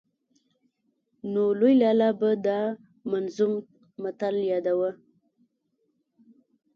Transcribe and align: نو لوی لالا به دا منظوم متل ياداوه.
نو 1.31 1.43
لوی 1.59 1.73
لالا 1.81 2.09
به 2.19 2.29
دا 2.45 2.59
منظوم 3.09 3.53
متل 4.01 4.35
ياداوه. 4.51 4.91